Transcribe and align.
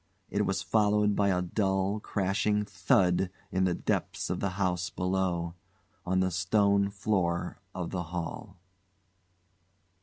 It 0.31 0.47
was 0.47 0.63
followed 0.63 1.15
by 1.15 1.27
a 1.29 1.43
dull, 1.43 1.99
crashing 1.99 2.65
thud 2.65 3.29
in 3.51 3.65
the 3.65 3.75
depths 3.75 4.31
of 4.31 4.39
the 4.39 4.49
house 4.57 4.89
below 4.89 5.53
on 6.07 6.21
the 6.21 6.31
stone 6.31 6.89
floor 6.89 7.59
of 7.75 7.91
the 7.91 8.01
hall. 8.05 8.57